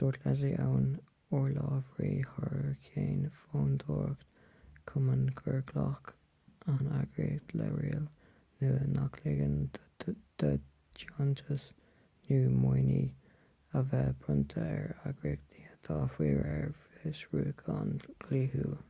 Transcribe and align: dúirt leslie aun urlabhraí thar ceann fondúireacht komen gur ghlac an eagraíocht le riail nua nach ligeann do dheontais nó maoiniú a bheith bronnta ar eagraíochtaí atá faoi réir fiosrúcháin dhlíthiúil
dúirt 0.00 0.24
leslie 0.26 0.56
aun 0.62 0.88
urlabhraí 1.36 2.10
thar 2.32 2.64
ceann 2.86 3.22
fondúireacht 3.36 4.34
komen 4.90 5.22
gur 5.38 5.56
ghlac 5.70 6.10
an 6.74 6.90
eagraíocht 6.98 7.54
le 7.60 7.70
riail 7.78 8.04
nua 8.66 8.82
nach 8.98 9.16
ligeann 9.22 9.56
do 10.04 10.14
dheontais 10.44 11.66
nó 12.34 12.42
maoiniú 12.60 13.02
a 13.80 13.84
bheith 13.94 14.22
bronnta 14.26 14.68
ar 14.76 14.96
eagraíochtaí 15.12 15.66
atá 15.72 15.98
faoi 16.20 16.30
réir 16.44 16.78
fiosrúcháin 16.92 17.98
dhlíthiúil 18.08 18.80